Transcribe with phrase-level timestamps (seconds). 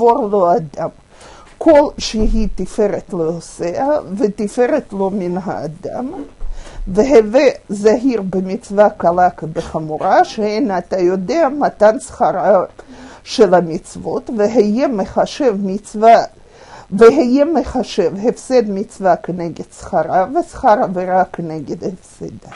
[0.00, 0.89] עבור לו אדם.
[1.57, 6.11] כל שהיא תפארת לא עושה, ותפארת לו מן האדם,
[6.87, 12.63] והווה זהיר במצווה קלה כבחמורה, שאין אתה יודע מתן שכרה
[13.23, 16.23] של המצוות, והיה מחשב מצווה,
[16.91, 22.55] והיה מחשב הפסד מצווה כנגד שכרה, ושכר עבירה כנגד הפסדה.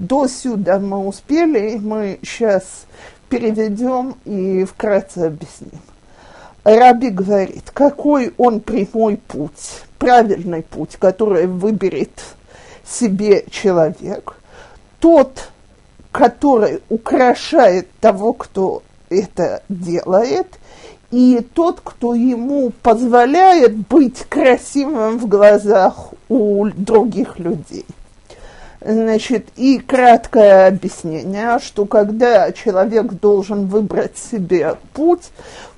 [0.00, 2.86] До сюда мы успели, мы сейчас
[3.28, 5.80] переведем и вкратце объясним.
[6.64, 12.10] Раби говорит, какой он прямой путь, правильный путь, который выберет
[12.86, 14.36] себе человек,
[14.98, 15.50] тот,
[16.10, 20.46] который украшает того, кто это делает,
[21.10, 27.84] и тот, кто ему позволяет быть красивым в глазах у других людей.
[28.80, 35.30] Значит, и краткое объяснение, что когда человек должен выбрать себе путь,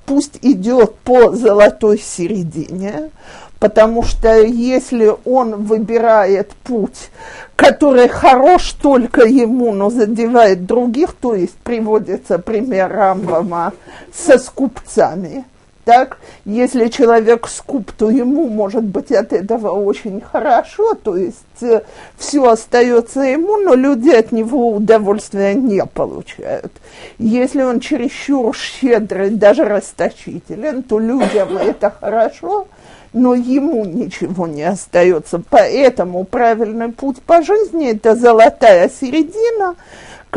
[0.07, 3.11] пусть идет по золотой середине,
[3.59, 7.09] потому что если он выбирает путь,
[7.57, 13.73] который хорош только ему, но задевает других, то есть приводится пример Рамбама
[14.11, 15.45] со скупцами–
[15.87, 21.79] так, если человек скуп, то ему может быть от этого очень хорошо, то есть э,
[22.17, 26.73] все остается ему, но люди от него удовольствия не получают.
[27.19, 32.67] Если он чересчур щедрый, даже расточителен, то людям это хорошо,
[33.13, 35.41] но ему ничего не остается.
[35.49, 39.77] Поэтому правильный путь по жизни– это золотая середина,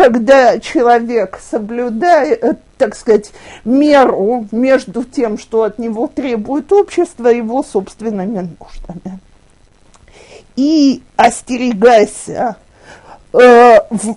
[0.00, 3.32] когда человек соблюдает, э, так сказать,
[3.66, 9.18] меру между тем, что от него требует общество, и его собственными нуждами.
[10.56, 12.56] И остерегайся
[13.34, 14.16] э, в,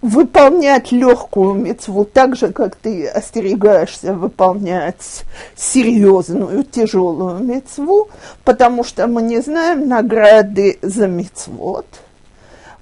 [0.00, 8.08] выполнять легкую мецву так же, как ты остерегаешься выполнять серьезную, тяжелую мецву,
[8.42, 11.84] потому что мы не знаем награды за мецвод–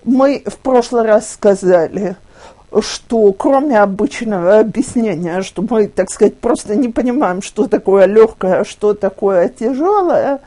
[0.04, 2.16] мы в прошлый раз сказали,
[2.80, 8.64] что кроме обычного объяснения, что мы, так сказать, просто не понимаем, что такое легкое, а
[8.64, 10.40] что такое тяжелое,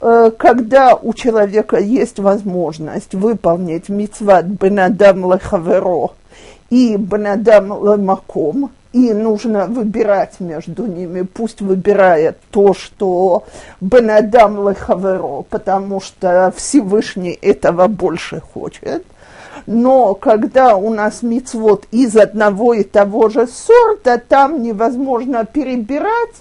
[0.00, 6.12] э, когда у человека есть возможность выполнить мицват бенадам лехаверо
[6.70, 11.20] и бенадам лемаком, и нужно выбирать между ними.
[11.20, 13.44] Пусть выбирает то, что
[13.82, 19.04] Бенадам Лехаверо, потому что Всевышний этого больше хочет.
[19.66, 26.36] Но когда у нас мицвод из одного и того же сорта, там невозможно перебирать,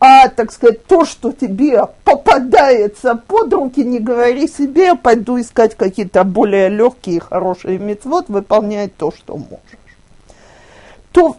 [0.00, 6.24] а, так сказать, то, что тебе попадается под руки, не говори себе, пойду искать какие-то
[6.24, 9.60] более легкие и хорошие мецвод, выполняй то, что можешь.
[11.12, 11.36] То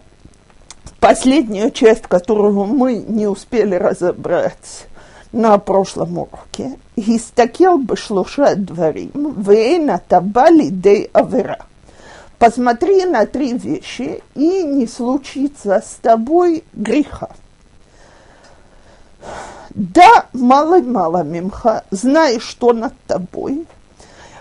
[1.01, 4.87] последнюю часть, которую мы не успели разобрать
[5.33, 6.77] на прошлом уроке.
[6.95, 11.65] Истакел бы шлуша дворим, вейна табали дей авера.
[12.37, 17.29] Посмотри на три вещи, и не случится с тобой греха.
[19.71, 23.65] Да, мало-мало мимха, знай, что над тобой.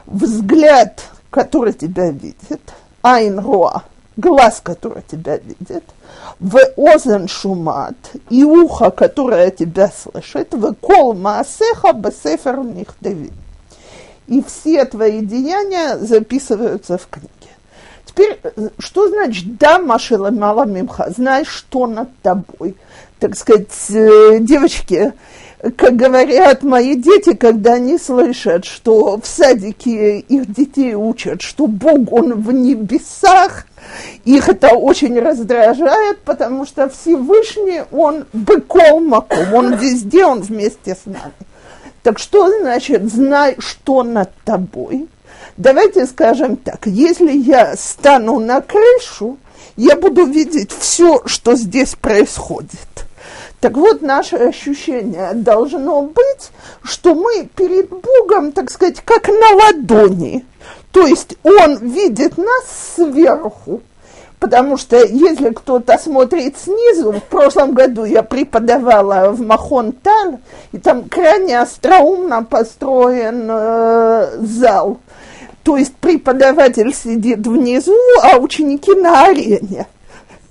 [0.06, 2.60] Взгляд, который тебя видит,
[3.02, 3.84] айн роа,
[4.16, 5.84] глаз, который тебя видит,
[6.38, 7.96] в озен шумат,
[8.28, 13.32] и ухо, которое тебя слышит, в кол маасеха бесефер нихтеви.
[14.26, 17.30] И все твои деяния записываются в книге.
[18.04, 18.40] Теперь,
[18.78, 22.76] что значит «да, машила мала мимха», знаешь, что над тобой.
[23.18, 25.12] Так сказать, э, девочки,
[25.76, 32.12] как говорят мои дети, когда они слышат, что в садике их детей учат, что Бог,
[32.12, 33.66] Он в небесах,
[34.24, 41.04] их это очень раздражает, потому что Всевышний, Он быкол маком, Он везде, Он вместе с
[41.04, 41.32] нами.
[42.02, 45.08] Так что значит «знай, что над тобой»?
[45.58, 49.36] Давайте скажем так, если я стану на крышу,
[49.76, 52.78] я буду видеть все, что здесь происходит–
[53.60, 56.50] так вот, наше ощущение должно быть,
[56.82, 60.46] что мы перед Богом, так сказать, как на ладони.
[60.92, 63.82] То есть Он видит нас сверху.
[64.38, 70.38] Потому что если кто-то смотрит снизу, в прошлом году я преподавала в Махон Тан,
[70.72, 74.96] и там крайне остроумно построен э, зал.
[75.62, 79.86] То есть преподаватель сидит внизу, а ученики на арене.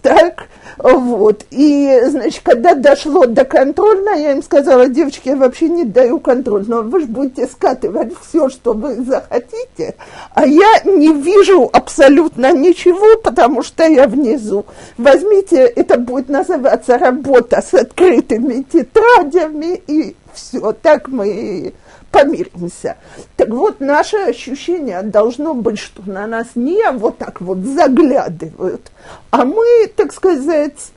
[0.02, 0.48] Так,
[0.78, 1.44] вот.
[1.52, 6.64] И, значит, когда дошло до контрольного, я им сказала, девочки, я вообще не даю контроль,
[6.68, 9.96] но вы же будете скатывать все, что вы захотите,
[10.34, 14.66] а я не вижу абсолютно ничего, потому что я внизу.
[14.98, 21.74] Возьмите, это будет называться работа с открытыми тетрадями, и все, так мы
[22.12, 22.98] помиримся.
[23.36, 28.92] Так вот, наше ощущение должно быть, что на нас не вот так вот заглядывают,
[29.32, 30.92] а мы, так сказать,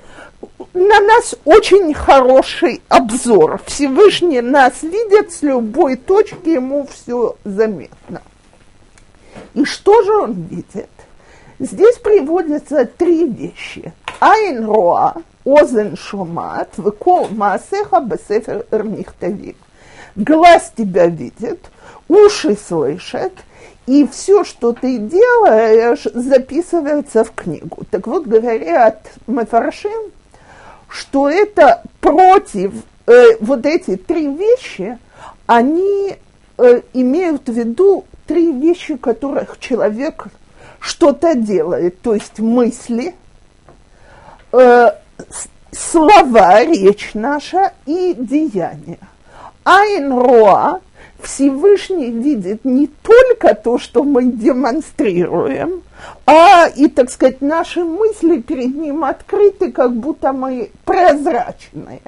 [0.74, 3.60] на нас очень хороший обзор.
[3.66, 8.22] Всевышний нас видит с любой точки, ему все заметно.
[9.54, 10.88] И что же он видит?
[11.58, 13.92] Здесь приводятся три вещи.
[14.20, 19.56] Айн роа, озен шомат, векол маасеха бесефер эрнихтавим
[20.16, 21.70] глаз тебя видит,
[22.08, 23.32] уши слышат,
[23.86, 27.84] и все, что ты делаешь, записывается в книгу.
[27.90, 30.12] Так вот, говорят Мафаршим,
[30.88, 32.72] что это против
[33.06, 34.98] э, вот эти три вещи,
[35.46, 36.16] они
[36.58, 40.26] э, имеют в виду три вещи, которых человек
[40.78, 43.14] что-то делает, то есть мысли,
[44.52, 44.90] э,
[45.72, 48.98] слова, речь наша и деяния.
[49.64, 50.80] Айн Роа
[51.22, 55.82] Всевышний видит не только то, что мы демонстрируем,
[56.26, 62.00] а и, так сказать, наши мысли перед ним открыты, как будто мы прозрачные.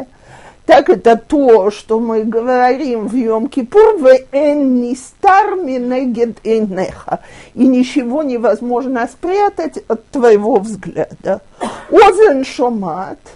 [0.67, 7.21] Так это то, что мы говорим в Йом-Кипур, в не стар минегед энеха,
[7.55, 11.43] и ничего невозможно спрятать от твоего взгляда.
[11.91, 13.19] Озен шомат–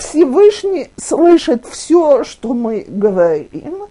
[0.00, 3.86] Всевышний слышит все, что мы говорим,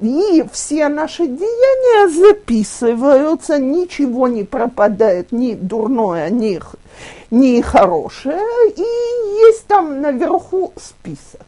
[0.00, 6.60] и все наши деяния записываются, ничего не пропадает, ни дурное, ни,
[7.30, 8.42] ни хорошее,
[8.76, 8.82] и
[9.46, 11.46] есть там наверху список.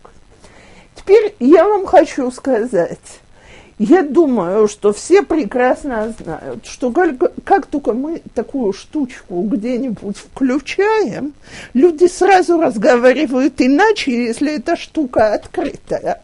[0.95, 3.21] Теперь я вам хочу сказать,
[3.79, 11.35] я думаю, что все прекрасно знают, что как, как только мы такую штучку где-нибудь включаем,
[11.75, 16.23] люди сразу разговаривают иначе, если эта штука открытая.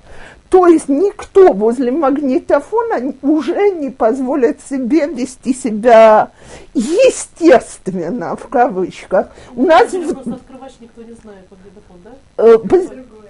[0.49, 6.31] То есть никто возле магнитофона уже не позволит себе вести себя
[6.75, 9.29] естественно, в кавычках.
[9.57, 9.91] У нас...
[9.91, 13.22] Просто открывать никто не знает магнитофон, да?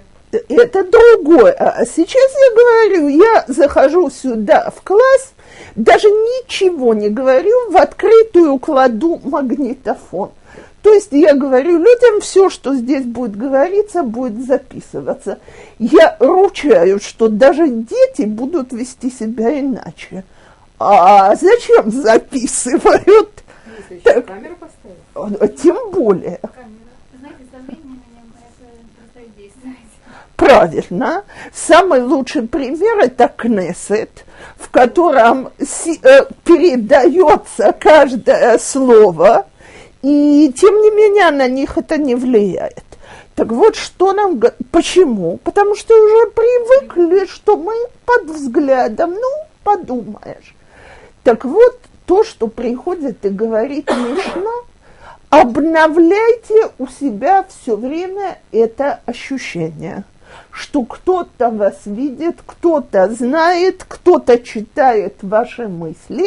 [0.49, 1.51] Это другое.
[1.53, 5.33] А сейчас я говорю, я захожу сюда в класс,
[5.75, 10.31] даже ничего не говорю, в открытую кладу магнитофон.
[10.81, 15.39] То есть я говорю людям, все, что здесь будет говориться, будет записываться.
[15.79, 20.25] Я ручаю, что даже дети будут вести себя иначе.
[20.79, 23.43] А зачем записывают?
[23.89, 25.61] Если так, камеру поставить?
[25.61, 26.39] Тем более.
[30.35, 31.23] Правильно.
[31.53, 34.25] Самый лучший пример это Кнессет,
[34.57, 39.45] в котором э, передается каждое слово,
[40.01, 42.83] и тем не менее на них это не влияет.
[43.35, 44.41] Так вот, что нам...
[44.71, 45.37] Почему?
[45.37, 47.73] Потому что уже привыкли, что мы
[48.05, 49.29] под взглядом, ну,
[49.63, 50.55] подумаешь.
[51.23, 54.51] Так вот, то, что приходит и говорит Мишна,
[55.29, 60.03] обновляйте у себя все время это ощущение–
[60.51, 66.25] что кто-то вас видит, кто-то знает, кто-то читает ваши мысли,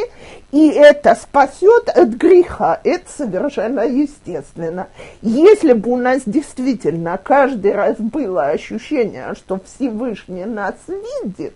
[0.51, 2.81] и это спасет от греха.
[2.83, 4.89] Это совершенно естественно.
[5.23, 11.55] Если бы у нас действительно каждый раз было ощущение, что Всевышний нас видит,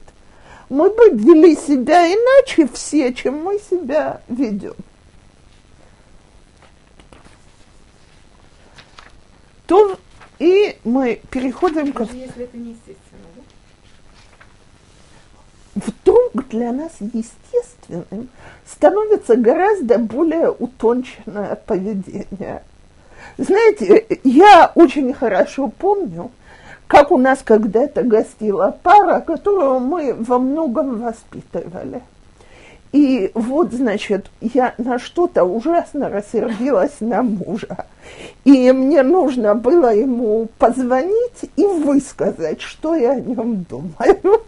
[0.68, 4.74] мы бы вели себя иначе все, чем мы себя ведем.
[9.66, 9.96] То
[10.40, 12.14] и мы переходим Даже к...
[12.14, 13.42] если это неестественно, да?
[15.86, 18.28] Вдруг для нас естественным
[18.66, 22.64] становится гораздо более утонченное поведение.
[23.36, 26.32] Знаете, я очень хорошо помню,
[26.86, 32.02] как у нас когда-то гостила пара, которую мы во многом воспитывали–
[32.92, 37.86] и вот, значит, я на что-то ужасно рассердилась на мужа.
[38.44, 44.42] И мне нужно было ему позвонить и высказать, что я о нем думаю.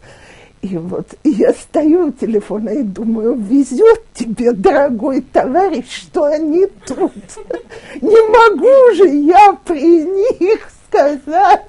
[0.61, 7.13] И вот я стою у телефона и думаю, везет тебе, дорогой товарищ, что они тут.
[8.01, 11.67] Не могу же я при них сказать.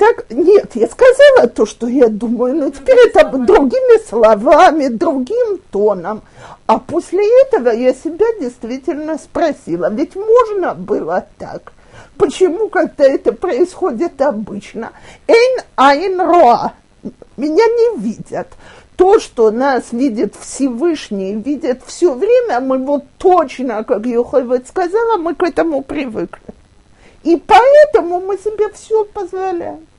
[0.00, 3.44] Так, нет, я сказала то, что я думаю, но теперь это словами.
[3.44, 6.22] другими словами, другим тоном.
[6.66, 11.74] А после этого я себя действительно спросила, ведь можно было так.
[12.16, 14.92] Почему, когда это происходит обычно?
[15.28, 16.72] Эйн айн роа.
[17.36, 18.48] Меня не видят.
[18.96, 25.34] То, что нас видит Всевышний, видит все время, мы вот точно, как Йоховец сказала, мы
[25.34, 26.54] к этому привыкли.
[27.22, 29.89] И поэтому мы себе все позволяем.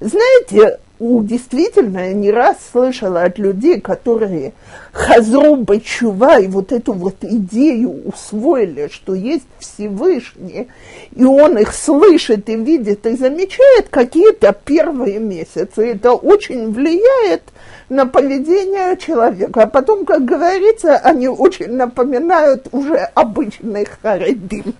[0.00, 4.54] Знаете, действительно, я не раз слышала от людей, которые
[4.92, 10.68] хазру бачува и вот эту вот идею усвоили, что есть Всевышний,
[11.14, 15.92] и он их слышит и видит и замечает какие-то первые месяцы.
[15.92, 17.42] Это очень влияет
[17.90, 19.64] на поведение человека.
[19.64, 24.74] А потом, как говорится, они очень напоминают уже обычных харидим.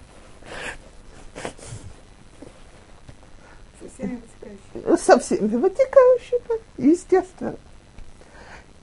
[3.81, 4.70] Со всеми вытекающими.
[4.99, 7.55] Со всеми вытекающими, естественно.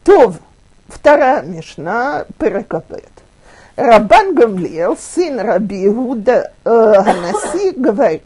[0.04, 0.34] То
[0.88, 3.10] вторая Мишна Перекапет.
[3.76, 8.24] Рабан Гамлиел, сын Раби Иуда э, говорит,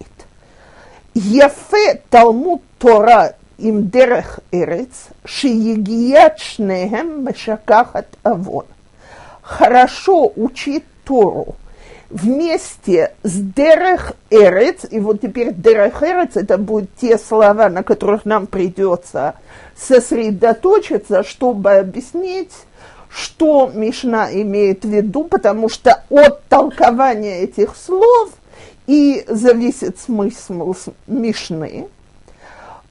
[1.14, 8.66] Яфе Талмуд Тора им дерех эрец, шиегият шнеем мешакахат авон.
[9.42, 11.56] Хорошо учить Тору
[12.12, 18.26] вместе с дерех эрец, и вот теперь дерех эрец, это будут те слова, на которых
[18.26, 19.36] нам придется
[19.76, 22.52] сосредоточиться, чтобы объяснить,
[23.10, 28.30] что Мишна имеет в виду, потому что от толкования этих слов
[28.88, 30.76] и зависит смысл
[31.08, 31.88] Мишны,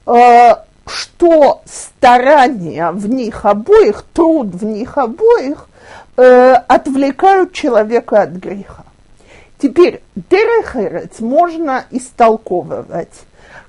[0.05, 0.55] э,
[0.87, 5.67] что старания в них обоих, труд в них обоих
[6.17, 8.85] э, отвлекают человека от греха.
[9.61, 13.13] Теперь дерехерец можно истолковывать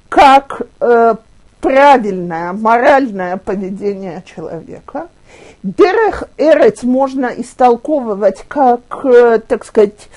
[0.08, 1.14] как э,
[1.60, 5.08] правильное моральное поведение человека.
[5.62, 10.08] Дерех эрец можно истолковывать как, э, так сказать,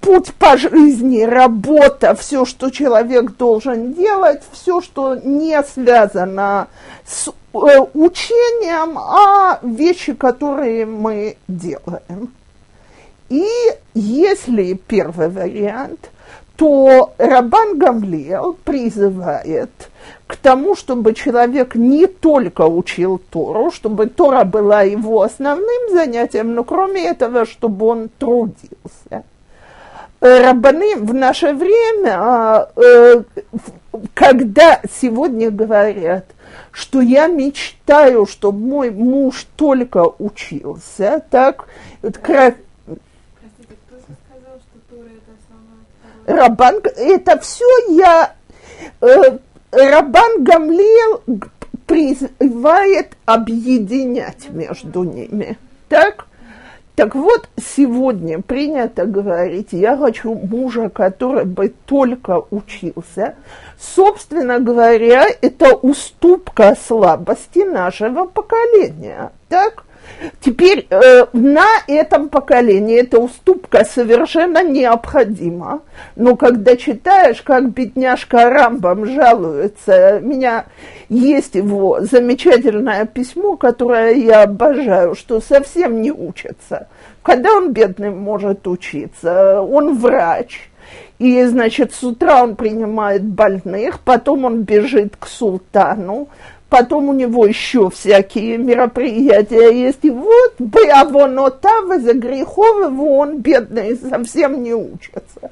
[0.00, 6.68] путь по жизни, работа, все, что человек должен делать, все, что не связано
[7.06, 12.32] с э, учением, а вещи, которые мы делаем.
[13.28, 13.46] И
[13.94, 16.10] если первый вариант,
[16.56, 19.70] то Рабан Гамлиел призывает
[20.26, 26.64] к тому, чтобы человек не только учил Тору, чтобы Тора была его основным занятием, но
[26.64, 29.22] кроме этого, чтобы он трудился.
[30.20, 36.24] Э, Рабаны в наше время, э, в- когда сегодня говорят,
[36.72, 41.68] что я мечтаю, чтобы мой муж только учился, так,
[42.02, 42.54] вот кра-
[43.38, 44.87] Простите, кто же сказал, что Тора это основное второе?
[46.26, 48.34] Рабан, это все я,
[49.00, 49.38] э,
[49.72, 51.22] Рабан Гамлиел
[51.86, 55.56] призывает объединять между ними.
[55.88, 56.26] Так?
[56.94, 63.36] Так вот, сегодня принято говорить, я хочу мужа, который бы только учился.
[63.78, 69.30] Собственно говоря, это уступка слабости нашего поколения.
[69.48, 69.84] Так?
[70.40, 75.82] Теперь э, на этом поколении эта уступка совершенно необходима.
[76.16, 80.66] Но когда читаешь, как бедняжка Рамбам жалуется, у меня
[81.08, 86.88] есть его замечательное письмо, которое я обожаю, что совсем не учится.
[87.22, 89.60] Когда он бедный может учиться?
[89.60, 90.68] Он врач.
[91.18, 96.28] И, значит, с утра он принимает больных, потом он бежит к султану,
[96.68, 100.00] потом у него еще всякие мероприятия есть.
[100.02, 105.50] И вот Беавонота за грехов его он бедный совсем не учится.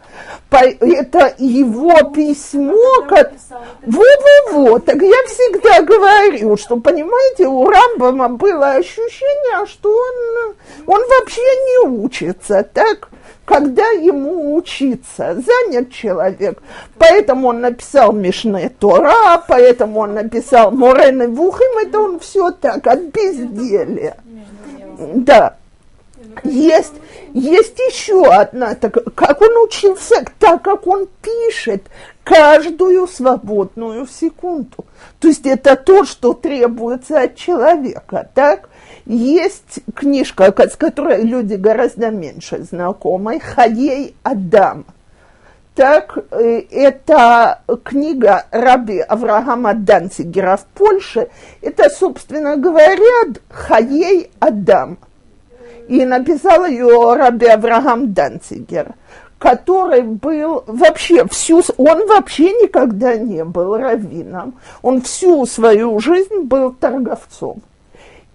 [0.51, 3.33] Это его письмо, как...
[3.83, 10.55] Во-во-во, так я всегда говорю, что, понимаете, у Рамбама было ощущение, что он,
[10.87, 13.09] он вообще не учится, так,
[13.47, 16.61] когда ему учиться, занят человек.
[16.99, 23.01] Поэтому он написал Мишне Тора, поэтому он написал Морены Вухим, это он все так, от
[23.05, 24.17] безделия.
[25.15, 25.57] Да.
[26.45, 26.95] Есть,
[27.33, 31.85] есть еще одна, так, как он учился, так как он пишет
[32.25, 34.85] каждую свободную секунду.
[35.21, 38.69] То есть это то, что требуется от человека, так?
[39.07, 44.85] Есть книжка, с которой люди гораздо меньше знакомы, «Хаей Адам».
[45.77, 51.29] Так, э, это книга раби Авраама Данцигера в Польше.
[51.61, 54.99] Это, собственно говоря, Хаей Адам.
[55.87, 58.95] И написал ее раби Авраам Данцигер.
[59.39, 66.73] который был вообще всю, он вообще никогда не был раввином, он всю свою жизнь был
[66.73, 67.63] торговцом.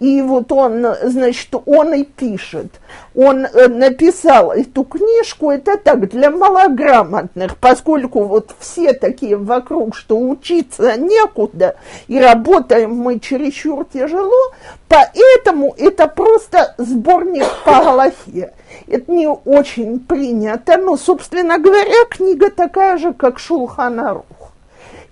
[0.02, 2.66] И вот он, значит, он и пишет.
[3.14, 10.18] Он э, написал эту книжку, это так, для малограмотных, поскольку вот все такие вокруг, что
[10.18, 11.76] учиться некуда,
[12.08, 14.52] и работаем мы чересчур тяжело,
[14.88, 18.54] поэтому это просто сборник по Галахе.
[18.88, 24.24] Это не очень принято, но, собственно говоря, книга такая же, как Шулханарух.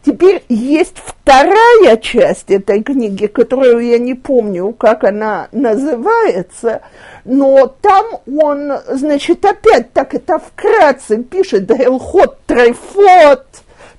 [0.02, 6.80] Теперь есть вторая часть этой книги, которую я не помню, как она называется,
[7.26, 13.46] но там он, значит, опять так это вкратце пишет Элхот Трейфот,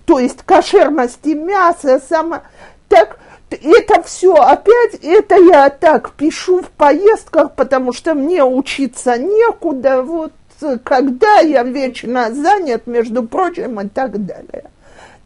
[0.05, 2.41] то есть кошерности мяса, само,
[2.89, 3.19] так
[3.51, 10.33] это все опять, это я так пишу в поездках, потому что мне учиться некуда, вот
[10.83, 14.65] когда я вечно занят, между прочим, и так далее.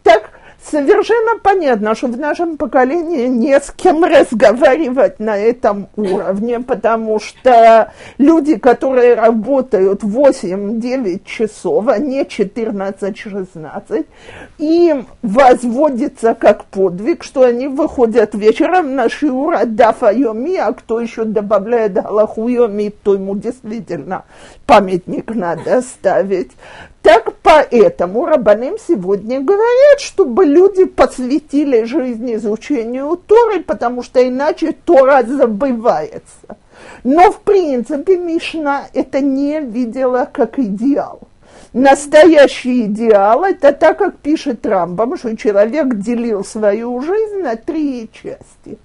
[0.04, 0.32] Так,
[0.70, 7.92] совершенно понятно, что в нашем поколении не с кем разговаривать на этом уровне, потому что
[8.18, 14.06] люди, которые работают 8-9 часов, а не 14-16,
[14.58, 21.26] им возводится как подвиг, что они выходят вечером на шиура дафа йоми, а кто еще
[21.26, 24.24] добавляет галаху йоми, то ему действительно
[24.66, 26.52] памятник надо ставить.
[27.06, 35.22] Так поэтому Рабаним сегодня говорят, чтобы люди посвятили жизнь изучению Торы, потому что иначе Тора
[35.22, 36.58] забывается.
[37.04, 41.20] Но в принципе Мишна это не видела как идеал.
[41.74, 48.80] Настоящий идеал– это так, как пишет Рамбам, что человек делил свою жизнь на три части.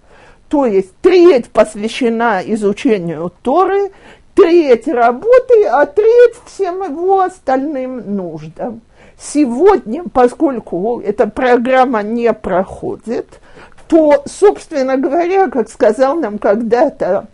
[0.51, 3.93] То есть треть посвящена изучению Торы,
[4.35, 8.81] треть работы, а треть всем его остальным нуждам.
[9.19, 13.41] Сегодня, поскольку эта программа не проходит,
[13.87, 17.27] то, собственно говоря, как сказал нам когда-то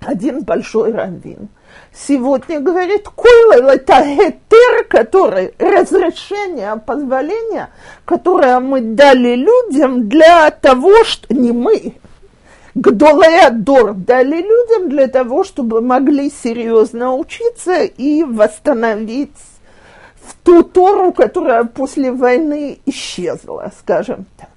[0.00, 1.48] один большой раввин,
[1.94, 7.68] сегодня говорит, койл это гетер, который, разрешение, позволение,
[8.04, 11.94] которое мы дали людям для того, что не мы,
[12.74, 19.36] Гдолеадор дали людям для того, чтобы могли серьезно учиться и восстановить
[20.22, 24.48] в ту Тору, которая после войны исчезла, скажем так.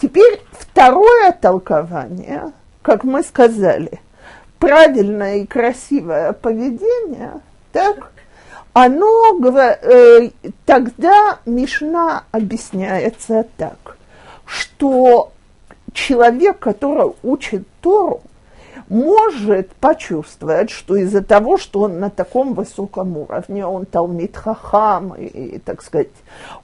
[0.00, 2.52] Теперь второе толкование,
[2.82, 4.00] как мы сказали,
[4.58, 7.40] правильное и красивое поведение,
[7.72, 8.10] так,
[8.72, 10.30] оно э,
[10.64, 13.96] тогда Мишна объясняется так,
[14.44, 15.32] что
[15.96, 18.20] человек, который учит Тору,
[18.88, 25.24] может почувствовать, что из-за того, что он на таком высоком уровне, он Талмит Хахам, и,
[25.24, 26.08] и так сказать,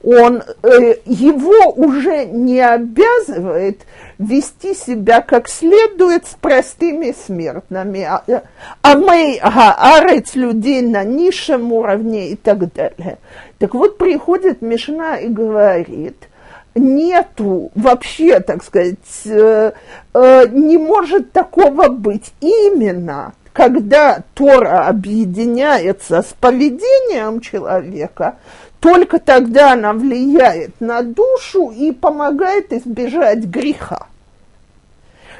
[0.04, 3.80] он, э, его уже не обязывает
[4.18, 8.42] вести себя как следует с простыми смертными, а, э,
[8.82, 13.18] а мы, арец людей на низшем уровне и так далее.
[13.58, 16.16] Так вот, приходит Мишна и говорит–
[16.74, 19.72] нету вообще, так сказать, э,
[20.14, 22.32] э, не может такого быть.
[22.40, 28.36] Именно когда Тора объединяется с поведением человека,
[28.80, 34.06] только тогда она влияет на душу и помогает избежать греха.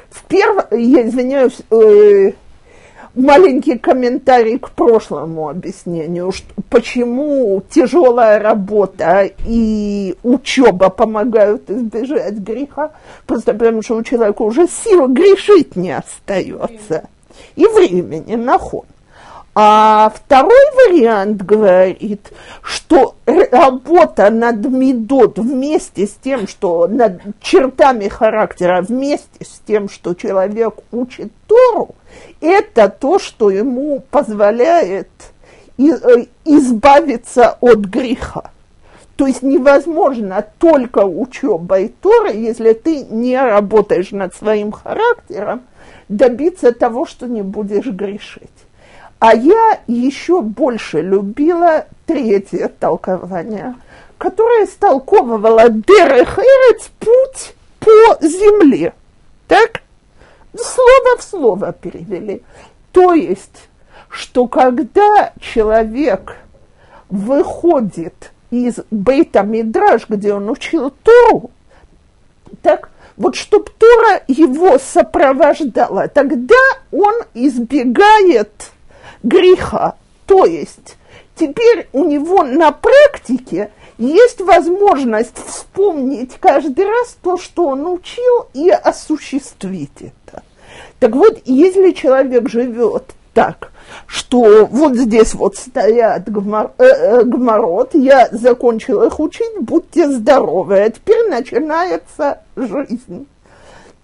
[0.09, 0.67] В перв...
[0.71, 2.33] Я извиняюсь, э,
[3.15, 12.91] маленький комментарий к прошлому объяснению, что, почему тяжелая работа и учеба помогают избежать греха,
[13.25, 17.07] просто потому что у человека уже сил грешить не остается.
[17.55, 18.85] И времени нахон.
[19.55, 22.31] А второй вариант говорит,
[22.63, 30.15] что работа над медот вместе с тем, что над чертами характера, вместе с тем, что
[30.15, 31.93] человек учит Тору,
[32.41, 35.09] это то, что ему позволяет
[35.77, 35.83] э,
[36.45, 38.49] избавиться от греха.
[39.17, 45.61] То есть невозможно только учебой Торы, если ты не работаешь над своим характером,
[46.09, 48.49] добиться того, что не будешь грешить.
[49.23, 53.75] А я еще больше любила третье толкование,
[54.17, 58.93] которое истолковывало Дерех Эрец путь по земле.
[59.47, 59.81] Так?
[60.53, 62.43] Слово в слово перевели.
[62.91, 63.69] То есть,
[64.09, 66.35] что когда человек
[67.09, 71.49] выходит из Бейта Мидраш, где он учил Тору,
[72.61, 76.59] так вот чтобы Тора его сопровождала, тогда
[76.91, 78.72] он избегает
[79.23, 79.95] греха.
[80.25, 80.97] То есть
[81.35, 88.69] теперь у него на практике есть возможность вспомнить каждый раз то, что он учил, и
[88.69, 90.43] осуществить это.
[90.99, 93.71] Так вот, если человек живет так,
[94.07, 100.79] что вот здесь вот стоят гмор, э, э, гморот, я закончил их учить, будьте здоровы,
[100.79, 103.27] а теперь начинается жизнь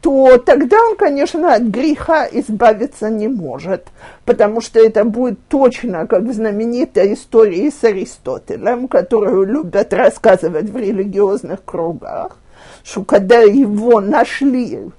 [0.02, 3.88] то тогда он, конечно, от греха избавиться не может,
[4.26, 10.78] потому что это будет точно как в знаменитой истории с Аристотелем, которую любят рассказывать в
[10.78, 12.38] религиозных кругах,
[12.84, 14.90] что когда его нашли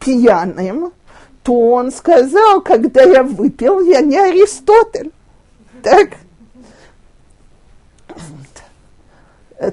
[0.00, 0.92] пьяным,
[1.44, 5.12] то он сказал, когда я выпил, я не Аристотель.
[5.82, 6.08] Так?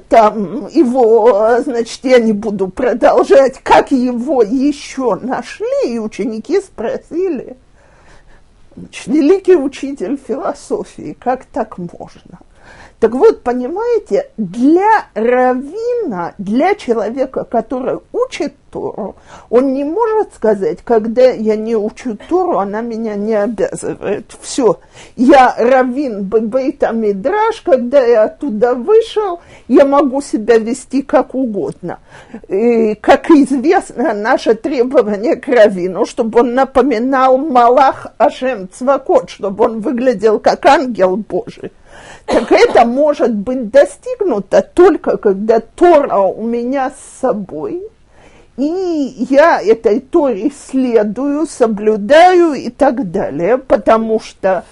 [0.10, 7.58] Там его, значит, я не буду продолжать, как его еще нашли, и ученики спросили,
[8.76, 12.40] значит, великий учитель философии, как так можно?
[13.02, 19.16] Так вот, понимаете, для равина, для человека, который учит Тору,
[19.50, 24.38] он не может сказать, когда я не учу Тору, она меня не обязывает.
[24.40, 24.80] Все,
[25.16, 31.98] я равин Бейта Мидраш, когда я оттуда вышел, я могу себя вести как угодно.
[32.50, 39.80] И, как известно, наше требование к равину, чтобы он напоминал Малах Ашем Цвакот, чтобы он
[39.80, 41.72] выглядел как ангел Божий
[42.26, 47.84] так это может быть достигнуто только когда Тора у меня с собой,
[48.58, 54.66] и я этой Торе следую, соблюдаю и так далее, потому что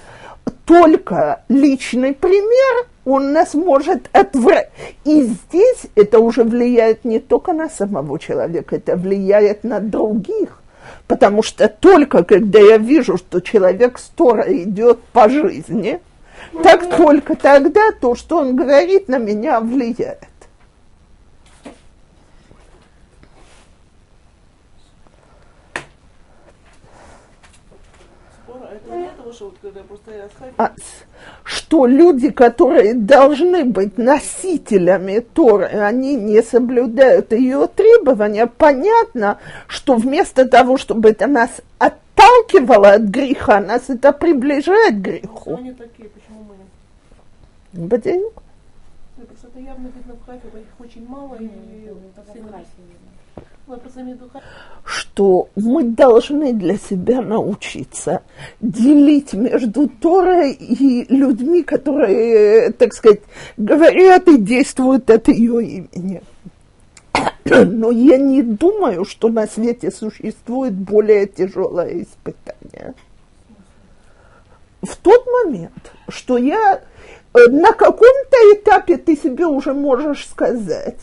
[0.66, 4.70] только личный пример он нас может отвратить.
[5.06, 10.62] И здесь это уже влияет не только на самого человека, это влияет на других.
[11.08, 16.00] Потому что только когда я вижу, что человек с Торой идет по жизни,
[16.64, 20.30] так только тогда то, что он говорит, на меня влияет.
[30.58, 30.74] А,
[31.44, 40.48] что люди, которые должны быть носителями Торы, они не соблюдают ее требования, понятно, что вместо
[40.48, 45.58] того, чтобы это нас отталкивало от греха, нас это приближает к греху.
[45.58, 46.10] Они такие,
[47.75, 48.43] בדיוק.
[49.19, 51.89] זה פשוט явно видно в хафе, их очень мало, и
[54.85, 58.23] что мы должны для себя научиться
[58.61, 63.21] делить между Торой и людьми, которые, так сказать,
[63.57, 66.23] говорят и действуют от ее имени.
[67.45, 72.95] Но я не думаю, что на свете существует более тяжелое испытание.
[74.83, 80.98] В тот момент, что я Э, на каком-то этапе ты себе уже можешь сказать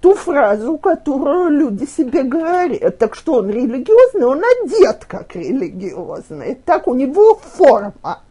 [0.00, 2.98] ту фразу, которую люди себе говорят.
[2.98, 6.56] Так что он религиозный, он одет как религиозный.
[6.64, 8.22] Так у него форма.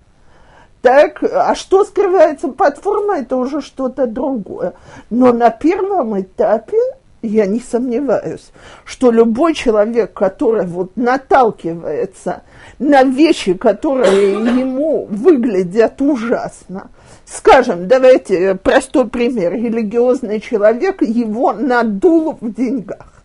[0.81, 4.73] Так, а что скрывается под формой, это уже что-то другое.
[5.10, 6.77] Но на первом этапе
[7.21, 8.51] я не сомневаюсь,
[8.86, 12.43] что любой человек, который вот наталкивается
[12.79, 16.89] на вещи, которые ему выглядят ужасно,
[17.28, 19.54] Скажем, давайте простой пример.
[19.54, 23.24] Религиозный человек, его надул в деньгах.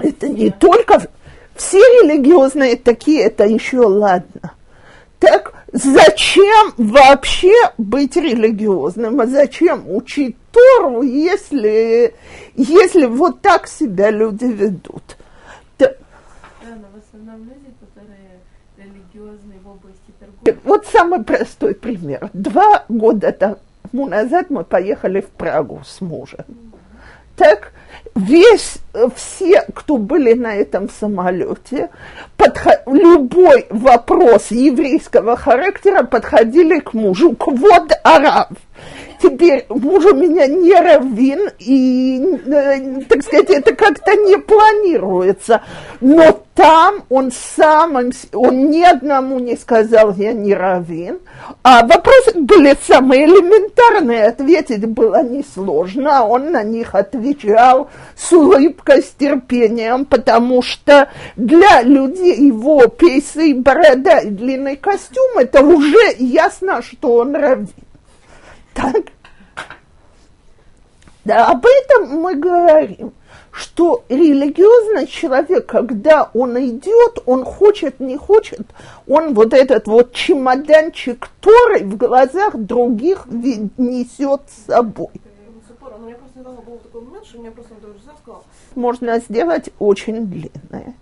[0.00, 1.02] Это не только...
[1.54, 4.54] Все религиозные такие, это еще ладно.
[5.20, 9.20] Так зачем вообще быть религиозным?
[9.20, 12.14] А зачем учить Тору, если,
[12.56, 15.16] если вот так себя люди ведут?
[15.78, 15.92] Да,
[16.64, 17.63] но в основном люди
[20.64, 22.30] вот самый простой пример.
[22.32, 26.44] Два года тому назад мы поехали в Прагу с мужем.
[27.36, 27.72] Так,
[28.14, 28.76] весь,
[29.16, 31.90] все, кто были на этом самолете,
[32.36, 37.34] подход, любой вопрос еврейского характера подходили к мужу.
[37.34, 38.52] Квод араб
[39.22, 45.62] теперь муж у меня не раввин, и, э, так сказать, это как-то не планируется.
[46.00, 47.96] Но там он сам,
[48.32, 51.18] он ни одному не сказал, я не раввин.
[51.64, 56.20] А вопросы были самые элементарные, ответить было несложно.
[56.20, 63.54] А он на них отвечал с улыбкой, с терпением, потому что для людей его пейсы,
[63.54, 67.68] борода и длинный костюм, это уже ясно, что он раввин.
[68.74, 69.06] Так?
[71.24, 73.12] Да, об этом мы говорим,
[73.50, 78.66] что религиозный человек, когда он идет, он хочет, не хочет,
[79.08, 85.10] он вот этот вот чемоданчик Торы в глазах других несет с собой.
[88.74, 90.94] Можно сделать очень длинное.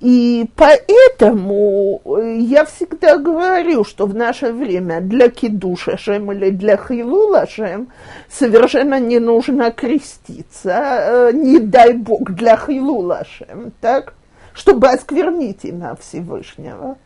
[0.00, 6.78] И поэтому э, я всегда говорю, что в наше время для кидуша шем или для
[6.78, 7.92] хилула шем
[8.30, 14.14] совершенно не нужно креститься, э, не дай бог для хилула шем, так,
[14.54, 16.96] чтобы осквернить имя Всевышнего.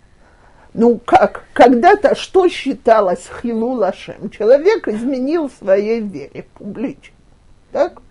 [0.73, 4.31] Ну как, когда-то что считалось хилулашем?
[4.31, 7.15] Человек изменил своей вере публично,
[7.73, 8.03] так?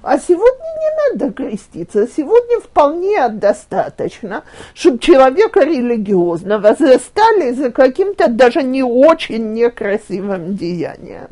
[0.00, 8.62] А сегодня не надо креститься, сегодня вполне достаточно, чтобы человека религиозного застали за каким-то даже
[8.62, 11.28] не очень некрасивым деянием.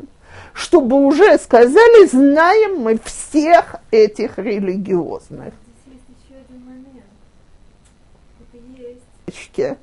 [0.53, 5.53] Чтобы уже сказали, знаем мы всех этих религиозных.
[5.85, 7.05] Здесь есть еще один момент.
[8.53, 9.77] Это есть.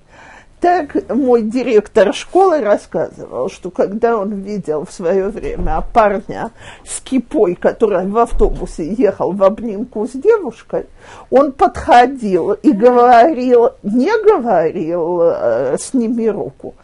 [0.61, 6.51] Так мой директор школы рассказывал, что когда он видел в свое время парня
[6.85, 10.87] с кипой, который в автобусе ехал в обнимку с девушкой,
[11.31, 16.75] он подходил и говорил, не говорил, э, сними руку,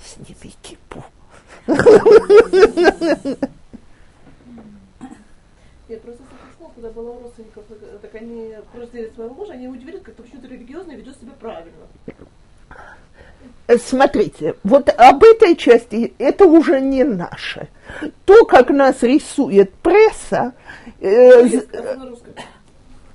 [0.00, 1.02] сними кипу.
[5.88, 6.22] Я просто
[6.74, 7.64] когда была у родственников,
[8.00, 11.86] так они рождения своего мужа, они удивились, как почему-то религиозно ведет себя правильно.
[13.66, 17.68] Э, смотрите, вот об этой части это уже не наше.
[18.24, 20.52] То, как нас рисует пресса,
[21.00, 21.60] э,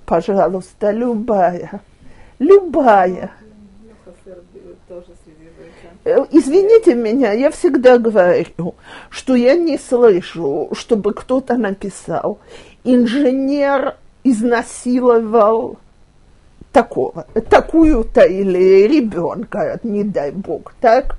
[0.05, 1.81] пожалуйста, любая,
[2.39, 3.31] любая.
[6.05, 8.75] Э, извините меня, я всегда говорю,
[9.09, 12.39] что я не слышу, чтобы кто-то написал,
[12.85, 15.77] инженер изнасиловал
[16.71, 21.17] такого, такую-то или ребенка, не дай бог, так,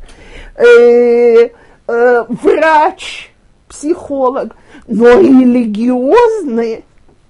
[0.56, 1.50] э,
[1.86, 3.32] э, врач,
[3.68, 4.56] психолог,
[4.86, 6.84] но религиозный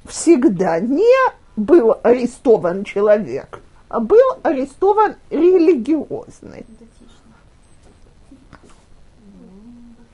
[0.06, 1.16] всегда не
[1.56, 6.64] был арестован человек, а был арестован религиозный.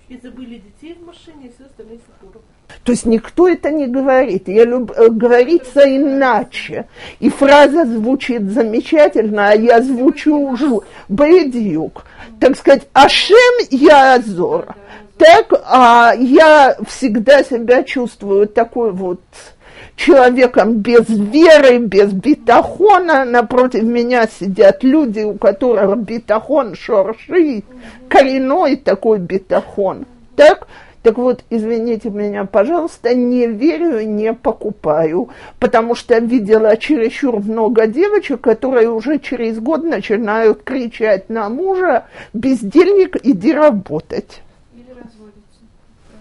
[0.08, 2.40] И забыли детей в машине, и все остальные фигуры.
[2.82, 4.48] То есть никто это не говорит.
[4.48, 4.92] Я люб...
[4.96, 6.86] Э, говорится иначе.
[7.20, 10.84] И фраза звучит замечательно, а я звучу жу.
[11.08, 12.04] Бедюк.
[12.40, 13.36] Так сказать, Ашем
[13.70, 14.74] я Азор.
[15.16, 19.20] Так, а я всегда себя чувствую такой вот
[19.96, 23.24] человеком без веры, без битахона.
[23.24, 27.62] Напротив меня сидят люди, у которых битахон шорши,
[28.08, 30.06] коренной такой битахон.
[30.36, 30.66] Так,
[31.04, 38.40] так вот, извините меня, пожалуйста, не верю, не покупаю, потому что видела чересчур много девочек,
[38.40, 44.40] которые уже через год начинают кричать на мужа, бездельник, иди работать.
[44.72, 45.60] Или разводятся.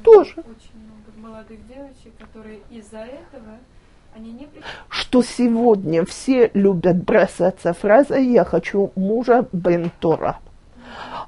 [0.04, 0.32] Тоже.
[0.32, 3.58] Очень много молодых девочек, которые из-за этого
[4.18, 4.50] не
[4.90, 10.40] Что сегодня все любят бросаться фразой «я хочу мужа Бентора».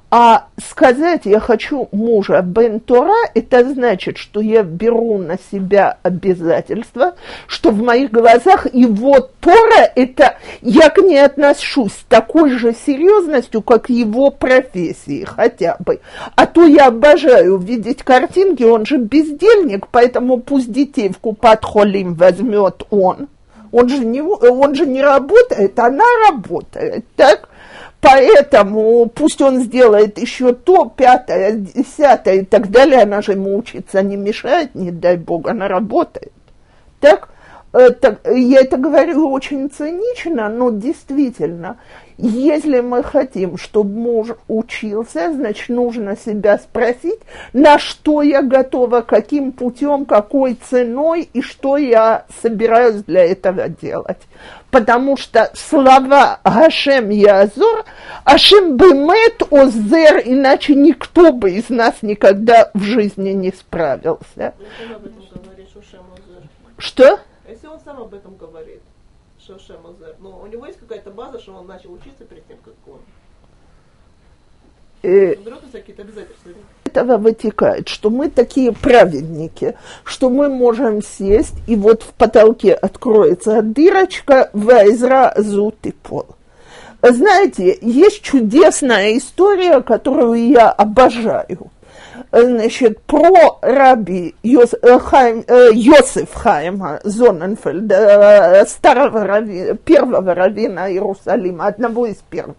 [0.08, 7.16] А сказать «я хочу мужа Бентора» это значит, что я беру на себя обязательство,
[7.48, 13.62] что в моих глазах его Тора– это я к ней отношусь с такой же серьезностью,
[13.62, 15.98] как его профессии хотя бы.
[16.36, 22.14] А то я обожаю видеть картинки, он же бездельник, поэтому пусть детей в Купат Холим
[22.14, 23.26] возьмет он.
[23.72, 27.48] Он же, не, он же не работает, она работает, так?
[28.06, 34.00] Поэтому пусть он сделает еще то, пятое, десятое и так далее, она же ему учиться
[34.00, 36.32] не мешает, не дай бог, она работает.
[37.00, 37.28] Так,
[37.72, 41.78] это, я это говорю очень цинично, но действительно,
[42.16, 47.18] если мы хотим, чтобы муж учился, значит, нужно себя спросить,
[47.52, 54.22] на что я готова, каким путем, какой ценой и что я собираюсь для этого делать.
[54.76, 57.86] Потому что слова Гашем Язор,
[58.24, 64.52] Ашем Бемет Озер, иначе никто бы из нас никогда в жизни не справился.
[66.12, 66.42] Озер.
[66.76, 67.20] Что?
[67.48, 68.82] Если он сам об этом говорит,
[69.38, 72.74] Шошем Озер, но у него есть какая-то база, что он начал учиться перед тем, как
[72.86, 73.00] он.
[75.02, 76.52] Э, Он берет какие-то обязательства.
[76.96, 83.62] Этого вытекает, что мы такие праведники, что мы можем сесть, и вот в потолке откроется
[83.62, 86.26] дырочка «Вайзра зутый пол».
[87.02, 91.70] Знаете, есть чудесная история, которую я обожаю.
[92.32, 100.90] значит, про раби Йос, э, Хайм, э, Йосиф Хайма Зоненфельда, э, старого рави, первого раввина
[100.90, 102.56] Иерусалима, одного из первых.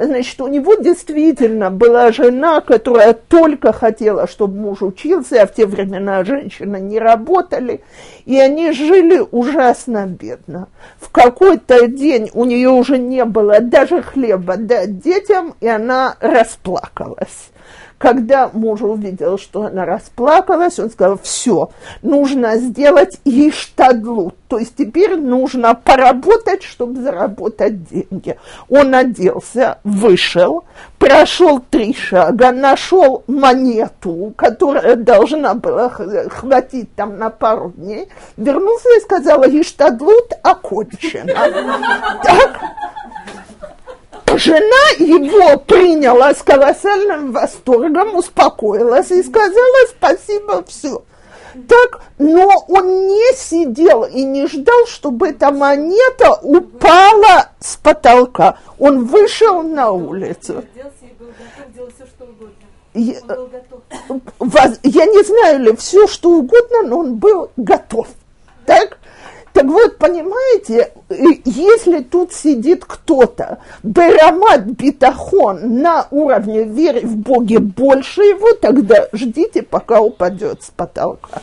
[0.00, 5.66] Значит, у него действительно была жена, которая только хотела, чтобы муж учился, а в те
[5.66, 7.80] времена женщины не работали,
[8.24, 10.68] и они жили ужасно бедно.
[11.00, 17.50] В какой-то день у нее уже не было даже хлеба дать детям, и она расплакалась.
[17.98, 21.70] Когда муж увидел, что она расплакалась, он сказал, все,
[22.02, 28.38] нужно сделать иштадлут, то есть теперь нужно поработать, чтобы заработать деньги.
[28.68, 30.64] Он оделся, вышел,
[30.98, 39.00] прошел три шага, нашел монету, которая должна была хватить там на пару дней, вернулся и
[39.00, 41.34] сказал, иштадлут окончено.
[42.22, 42.60] Так?
[44.38, 51.02] Жена его приняла с колоссальным восторгом, успокоилась и сказала спасибо, все.
[51.68, 58.58] Так, но он не сидел и не ждал, чтобы эта монета упала с потолка.
[58.78, 60.64] Он вышел на улицу.
[62.94, 63.16] Я,
[64.84, 68.06] я не знаю ли все, что угодно, но он был готов.
[68.66, 68.97] Так?
[69.58, 70.92] Так вот, понимаете,
[71.44, 79.64] если тут сидит кто-то, Берамат Битахон на уровне веры в Боге больше его, тогда ждите,
[79.64, 81.42] пока упадет с потолка.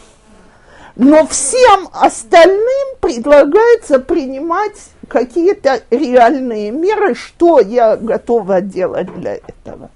[0.95, 9.89] Но всем остальным предлагается принимать какие-то реальные меры, что я готова делать для этого.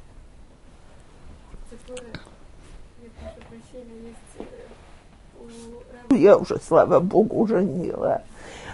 [6.11, 8.21] Я уже, слава богу, женила.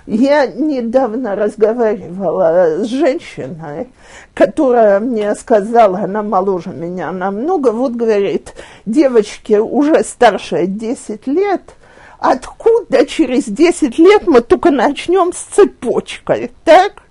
[0.07, 3.89] Я недавно разговаривала с женщиной,
[4.33, 8.53] которая мне сказала, она моложе меня намного, вот говорит,
[8.85, 11.61] девочке уже старше 10 лет,
[12.19, 17.01] откуда через 10 лет мы только начнем с цепочкой, так?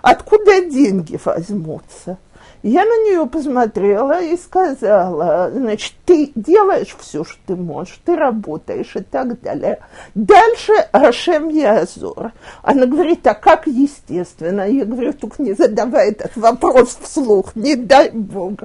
[0.00, 2.18] Откуда деньги возьмутся?
[2.64, 8.96] Я на нее посмотрела и сказала, значит, ты делаешь все, что ты можешь, ты работаешь
[8.96, 9.80] и так далее.
[10.14, 12.32] Дальше Ашем Язор.
[12.62, 14.62] Она говорит, а как естественно?
[14.66, 18.60] Я говорю, только не задавай этот вопрос вслух, не дай Бог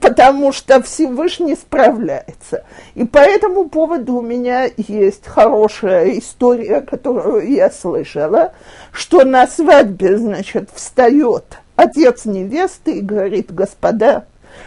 [0.00, 2.64] потому что Всевышний справляется.
[2.94, 8.52] И по этому поводу у меня есть хорошая история, которую я слышала,
[8.92, 14.26] что на свадьбе, значит, встает отец невесты и говорит, господа,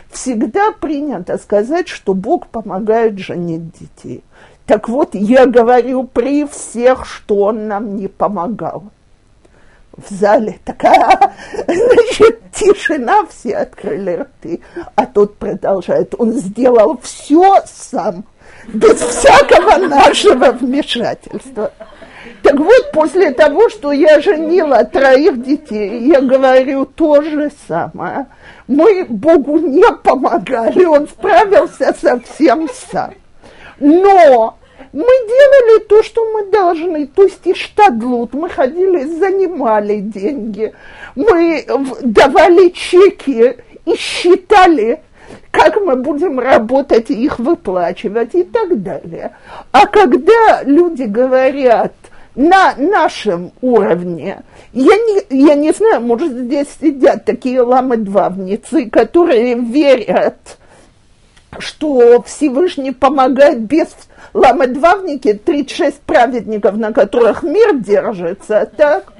[0.10, 4.23] всегда принято сказать, что Бог помогает женить детей.
[4.65, 8.86] Так вот, я говорю при всех, что он нам не помогал.
[9.95, 11.34] В зале такая,
[11.67, 14.62] значит, тишина, все открыли рты,
[14.95, 16.15] а тот продолжает.
[16.17, 18.25] Он сделал все сам,
[18.67, 21.71] без всякого нашего вмешательства.
[22.41, 28.27] Так вот, после того, что я женила троих детей, я говорю то же самое.
[28.67, 33.13] Мы Богу не помогали, Он справился совсем сам.
[33.79, 34.57] Но
[34.93, 40.73] мы делали то, что мы должны, то есть и штадлут, мы ходили, занимали деньги,
[41.15, 41.65] мы
[42.01, 45.01] давали чеки и считали,
[45.51, 49.35] как мы будем работать и их выплачивать и так далее.
[49.71, 51.93] А когда люди говорят–
[52.36, 54.43] на нашем уровне.
[54.74, 60.58] Я не, я не знаю, может, здесь сидят такие ламы-двавницы, которые верят,
[61.60, 63.88] что Всевышний помогает без
[64.34, 69.13] ламы-двавники, 36 праведников, на которых мир держится, так?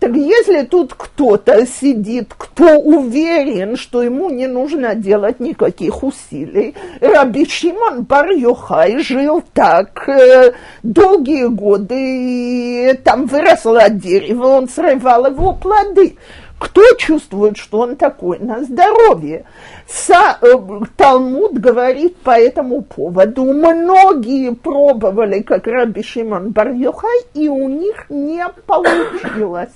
[0.00, 7.44] Так если тут кто-то сидит, кто уверен, что ему не нужно делать никаких усилий, Раби
[7.44, 10.52] Шимон Бар Йохай жил так э,
[10.84, 16.16] долгие годы, и там выросло дерево, он срывал его плоды.
[16.60, 19.46] Кто чувствует, что он такой на здоровье?
[19.88, 20.54] Са, э,
[20.96, 23.44] Талмуд говорит по этому поводу.
[23.44, 29.70] Многие пробовали, как Раби Шимон Бар Йохай, и у них не получилось.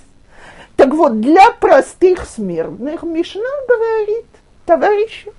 [0.75, 4.25] Так вот, для простых смертных Мишна говорит,
[4.65, 5.31] товарищи,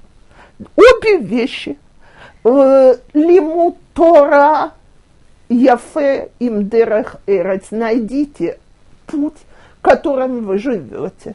[0.77, 1.77] обе вещи,
[2.45, 4.73] э, лиму Тора,
[5.49, 8.59] Яфе им дерах эрец, найдите
[9.07, 9.39] путь,
[9.83, 11.35] которым вы живете.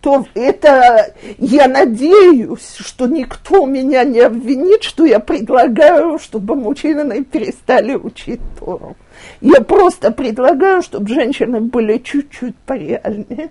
[0.00, 7.94] То это, я надеюсь, что никто меня не обвинит, что я предлагаю, чтобы мужчины перестали
[7.94, 8.96] учить Тору.
[9.40, 13.50] Я просто предлагаю, чтобы женщины были чуть-чуть пореальнее.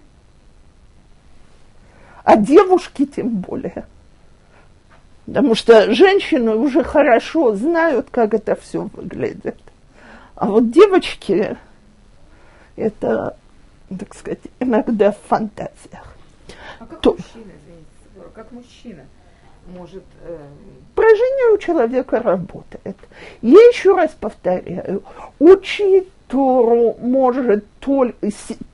[2.23, 3.85] А девушки тем более.
[5.25, 9.57] Потому что женщины уже хорошо знают, как это все выглядит.
[10.35, 11.57] А вот девочки,
[12.75, 13.35] это,
[13.89, 16.14] так сказать, иногда в фантазиях.
[16.85, 19.03] А как То- мужчина, извините, как мужчина
[19.75, 20.03] может...
[20.27, 20.37] э,
[20.93, 22.95] Поражение у человека работает.
[23.41, 25.03] Я еще раз повторяю,
[25.39, 28.15] учить Тору может только,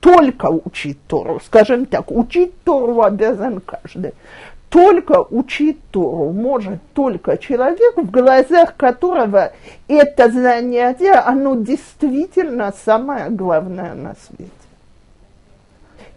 [0.00, 4.12] только учить Тору, скажем так, учить Тору обязан каждый.
[4.68, 9.52] Только учить Тору может только человек, в глазах которого
[9.88, 14.50] это занятие, оно действительно самое главное на свете.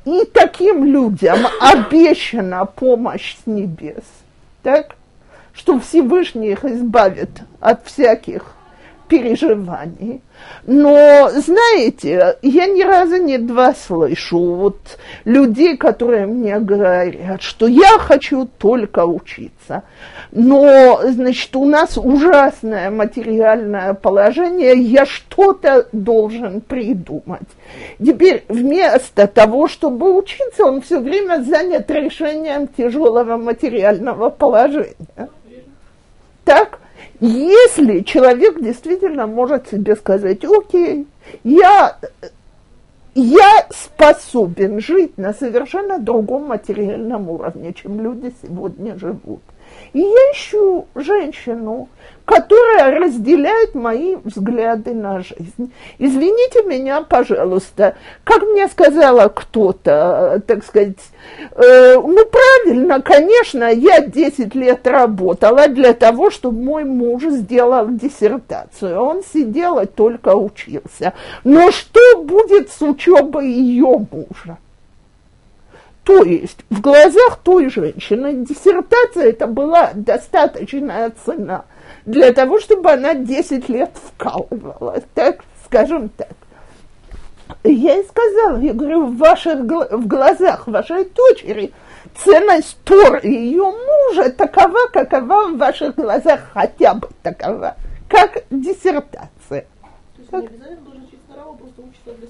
[0.05, 4.03] И таким людям обещана помощь с небес,
[4.61, 4.95] так,
[5.51, 7.29] что Всевышний их избавит
[7.59, 8.53] от всяких
[9.07, 10.21] переживаний.
[10.67, 14.77] Но, знаете, я ни разу не два слышу вот
[15.23, 19.83] людей, которые мне говорят, что я хочу только учиться.
[20.31, 27.47] Но, значит, у нас ужасное материальное положение, я что-то должен придумать.
[28.03, 35.29] Теперь вместо того, чтобы учиться, он все время занят решением тяжелого материального положения.
[36.43, 36.79] Так?
[37.19, 41.07] Если человек действительно может себе сказать, окей,
[41.43, 41.97] я,
[43.13, 49.41] я способен жить на совершенно другом материальном уровне, чем люди сегодня живут.
[49.93, 51.89] И я ищу женщину,
[52.25, 55.71] которая разделяет мои взгляды на жизнь.
[55.99, 60.97] Извините меня, пожалуйста, как мне сказала кто-то, так сказать,
[61.51, 68.99] э, ну правильно, конечно, я 10 лет работала для того, чтобы мой муж сделал диссертацию.
[68.99, 71.13] Он сидел и только учился.
[71.43, 74.57] Но что будет с учебой ее мужа?
[76.03, 81.65] То есть в глазах той женщины диссертация это была достаточная цена
[82.05, 86.29] для того, чтобы она 10 лет вкалывала, так скажем так.
[87.63, 91.73] Я ей сказала, я говорю, в, ваших, в глазах вашей дочери
[92.15, 97.75] ценность Тора и ее мужа такова, какова в ваших глазах хотя бы такова,
[98.07, 99.65] как диссертация.
[99.79, 102.27] То есть не обязательно должен учиться на раву, просто учиться для.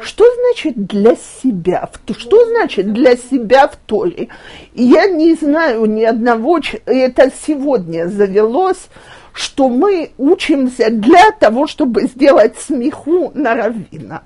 [0.00, 1.90] Что значит для себя?
[2.16, 4.28] Что значит для себя в Торе?
[4.74, 8.88] Я не знаю ни одного, это сегодня завелось,
[9.32, 14.22] что мы учимся для того, чтобы сделать смеху на раввина.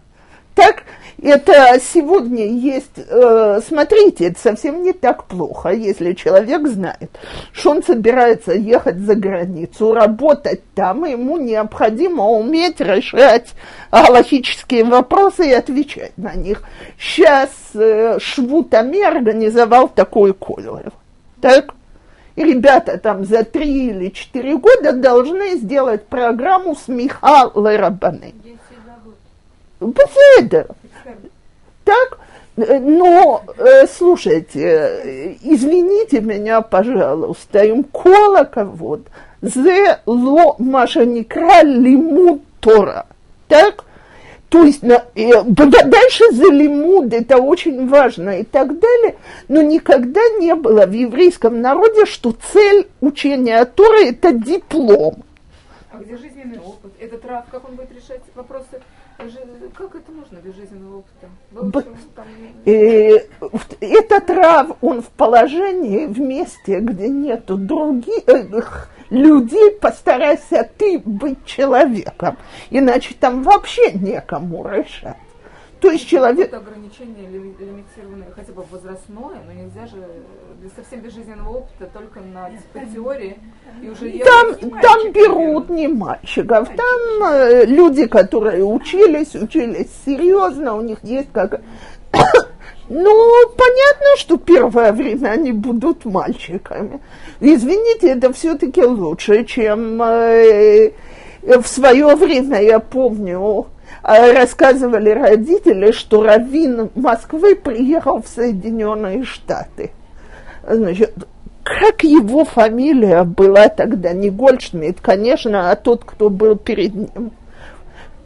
[0.54, 0.84] Так,
[1.22, 7.10] это сегодня есть, э, смотрите, это совсем не так плохо, если человек знает,
[7.52, 13.50] что он собирается ехать за границу, работать там, ему необходимо уметь решать
[13.92, 16.64] галактические вопросы и отвечать на них.
[16.98, 20.90] Сейчас э, Швутами организовал такой колледж.
[21.40, 21.74] Так?
[22.34, 28.34] И ребята там за три или четыре года должны сделать программу смеха Лерабаны.
[29.88, 30.66] Беседа.
[31.84, 32.18] Так?
[32.56, 39.00] Э, Но, э, слушайте, извините меня, пожалуйста, им кола кого
[39.42, 43.06] зе ло машаникра лимуд Тора.
[43.48, 43.84] Так?
[44.48, 49.16] То есть на, э, дальше за лимуд, это очень важно и так далее,
[49.48, 55.22] но никогда не было в еврейском народе, что цель учения Торы– это диплом.
[55.90, 56.92] А где жизненный опыт?
[57.00, 58.80] Этот рав, как он будет решать вопросы?
[59.76, 61.28] Как это можно без жизненного опыта?
[61.50, 62.26] Выучил, там,
[62.64, 63.18] Э,
[63.80, 72.38] этот рав, он в положении в месте, где нету других людей, постарайся ты быть человеком,
[72.70, 75.16] иначе там вообще некому решать.
[75.82, 76.48] То есть человек...
[76.48, 79.96] Какое-то ограничение лими- лимитированное, хотя бы возрастное, но нельзя же
[80.76, 83.36] совсем без жизненного опыта, только на типа, теории.
[83.82, 89.88] И уже Там, не там мальчика берут не мальчиков, там э, люди, которые учились, учились
[90.06, 91.60] серьезно, у них есть как...
[92.88, 97.00] Ну, понятно, что первое время они будут мальчиками.
[97.40, 100.92] Извините, это все-таки лучше, чем э,
[101.42, 103.66] в свое время, я помню,
[104.03, 109.92] рассказывали родители, что раввин Москвы приехал в Соединенные Штаты.
[110.68, 111.14] Значит,
[111.62, 117.32] как его фамилия была тогда, не Гольдшмидт, конечно, а тот, кто был перед ним.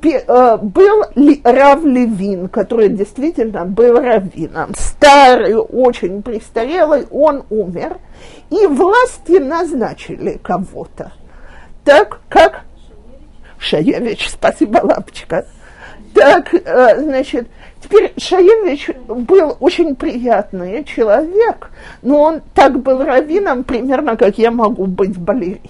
[0.02, 7.98] Э, был ли, Рав Левин, который действительно был раввином, старый, очень престарелый, он умер,
[8.50, 11.12] и власти назначили кого-то.
[11.84, 12.62] Так, как?
[13.58, 15.46] Шаевич, спасибо, лапочка.
[16.16, 17.46] Так, э, значит,
[17.82, 24.86] теперь Шаевич был очень приятный человек, но он так был раввином, примерно как я могу
[24.86, 25.60] быть балериной.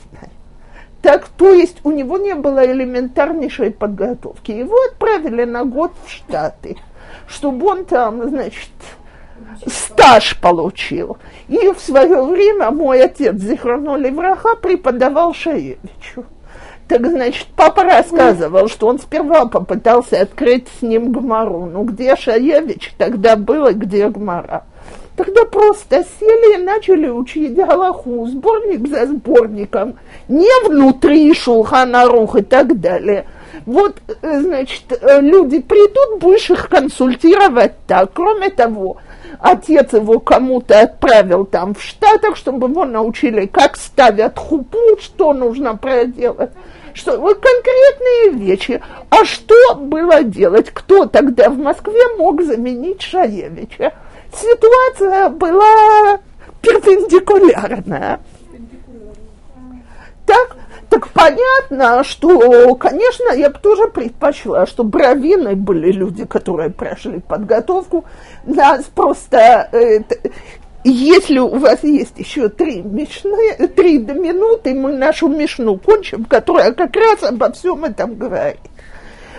[1.02, 4.52] Так, то есть у него не было элементарнейшей подготовки.
[4.52, 6.76] Его отправили на год в Штаты,
[7.26, 8.70] чтобы он там, значит,
[9.66, 11.18] стаж получил.
[11.48, 16.24] И в свое время мой отец Зихрону Левраха преподавал Шаевичу.
[16.88, 21.66] Так, значит, папа рассказывал, что он сперва попытался открыть с ним Гмару.
[21.66, 24.64] Ну, где Шаевич тогда был и где Гмара?
[25.16, 32.78] Тогда просто сели и начали учить Галаху, сборник за сборником, не внутри Шулханарух и так
[32.78, 33.26] далее.
[33.64, 38.10] Вот, э, значит, э, люди придут, будешь их консультировать так.
[38.12, 38.98] Кроме того,
[39.40, 45.76] отец его кому-то отправил там в Штатах, чтобы его научили, как ставят хупу, что нужно
[45.76, 46.50] проделать
[46.96, 48.82] что вот конкретные вещи.
[49.10, 50.70] А что было делать?
[50.70, 53.92] Кто тогда в Москве мог заменить Шаевича?
[54.32, 56.18] Ситуация была
[56.62, 58.20] перпендикулярная.
[60.24, 60.55] Так,
[60.96, 68.06] так понятно, что, конечно, я бы тоже предпочла, что бравины были люди, которые прошли подготовку.
[68.44, 70.00] Нас просто э,
[70.84, 76.72] если у вас есть еще три, мишны, три до минуты, мы нашу мишну кончим, которая
[76.72, 78.60] как раз обо всем этом говорит.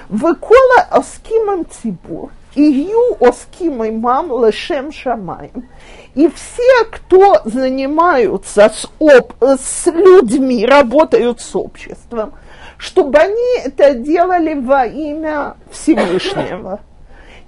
[0.09, 2.29] Выкола оскимом цибур,
[2.61, 5.69] ию оскимой мам лешем шамаем.
[6.15, 12.33] И все, кто занимаются с, об, с людьми, работают с обществом,
[12.77, 16.79] чтобы они это делали во имя Всевышнего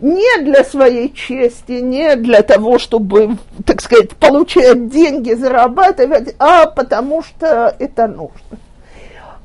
[0.02, 7.22] не для своей чести, не для того, чтобы, так сказать, получать деньги, зарабатывать, а потому
[7.24, 8.58] что это нужно.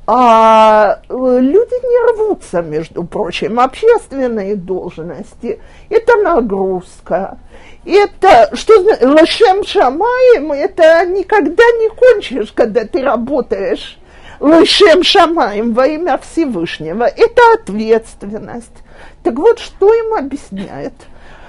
[0.07, 5.59] А э, люди не рвутся, между прочим, общественные должности.
[5.89, 7.39] Это нагрузка.
[7.85, 13.99] Это, что лошем шамаем, это никогда не кончишь, когда ты работаешь
[14.39, 17.03] лошем шамаем во имя Всевышнего.
[17.03, 18.83] Это ответственность.
[19.23, 20.93] Так вот, что им объясняет?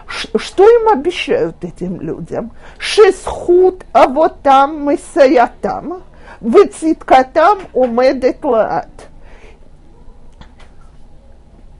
[0.07, 2.53] Что им обещают этим людям?
[2.79, 6.03] Шесхут, а вот там мы саятам,
[6.41, 8.89] выциткатам умедет лаат.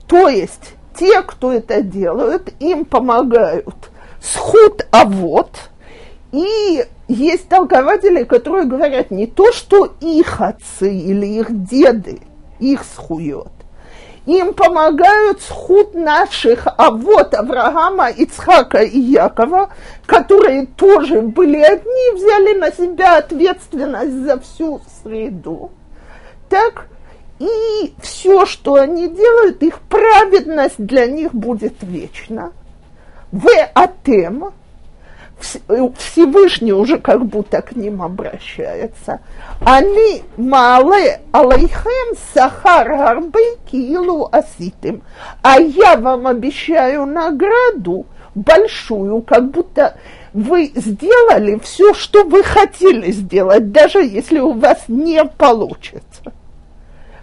[0.07, 3.75] То есть те, кто это делают, им помогают
[4.21, 5.51] схуд, а вот.
[6.31, 12.19] И есть толкователи, которые говорят не то, что их отцы или их деды
[12.59, 13.47] их схует,
[14.27, 19.69] им помогают схуд наших, а вот Авраама, Ицхака и Якова,
[20.05, 25.71] которые тоже были одни, взяли на себя ответственность за всю среду.
[26.49, 26.87] Так,
[27.39, 32.51] и все, что они делают, их праведность для них будет вечна.
[33.31, 34.51] В атем,
[35.39, 39.19] Всевышний уже как будто к ним обращается.
[39.61, 45.03] Они мале алейхем сахар гарбы килу аситим.
[45.41, 49.97] А я вам обещаю награду большую, как будто
[50.33, 56.33] вы сделали все, что вы хотели сделать, даже если у вас не получится.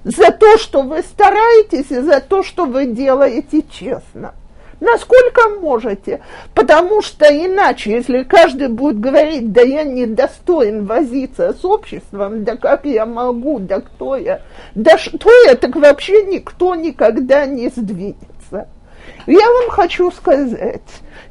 [0.04, 4.34] За то, что вы стараетесь, и за то, что вы делаете честно
[4.80, 6.20] насколько можете,
[6.54, 12.56] потому что иначе, если каждый будет говорить, да я не достоин возиться с обществом, да
[12.56, 14.42] как я могу, да кто я,
[14.74, 18.68] да что я, так вообще никто никогда не сдвинется.
[19.26, 20.82] Я вам хочу сказать,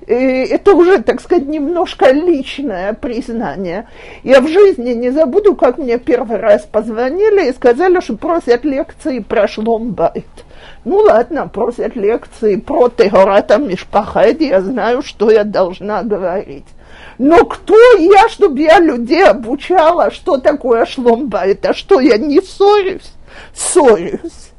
[0.08, 3.88] это уже, так сказать, немножко личное признание.
[4.24, 9.20] Я в жизни не забуду, как мне первый раз позвонили и сказали, что просят лекции
[9.20, 10.26] про шломбайт.
[10.86, 16.66] Ну ладно, просят лекции про Тегората Мишпахед, я знаю, что я должна говорить.
[17.18, 23.14] Но кто я, чтобы я людей обучала, что такое шломбайт, а что я не ссорюсь?
[23.56, 24.52] Ссорюсь.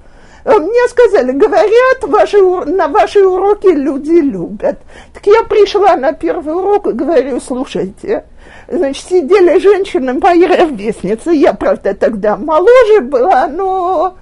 [0.45, 4.79] А мне сказали, говорят, ваши, на ваши уроки люди любят.
[5.13, 8.25] Так я пришла на первый урок и говорю, слушайте,
[8.69, 14.17] значит, сидели женщины, мои ровесницы, я, правда, тогда моложе была, но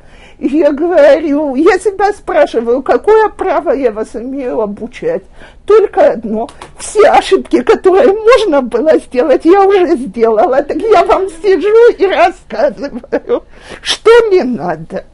[0.49, 5.23] я говорю, я себя спрашиваю, какое право я вас имею обучать?
[5.67, 6.49] Только одно.
[6.79, 10.63] Все ошибки, которые можно было сделать, я уже сделала.
[10.63, 13.45] Так я вам сижу и рассказываю,
[13.83, 15.05] что не надо.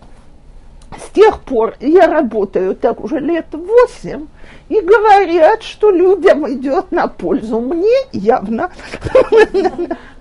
[0.97, 4.27] С тех пор я работаю так уже лет восемь,
[4.69, 7.61] и говорят, что людям идет на пользу.
[7.61, 8.71] Мне явно.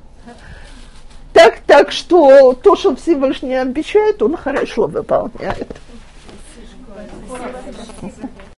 [1.37, 5.67] Так, так что то, что Всевышний обещает, он хорошо выполняет.
[7.99, 8.16] Спасибо.